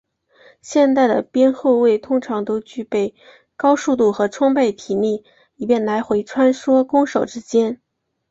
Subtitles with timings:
[0.63, 3.13] 现代的边后卫通常都具备
[3.55, 5.23] 高速度和充沛体力
[5.57, 7.79] 以便来回穿梭攻守之间。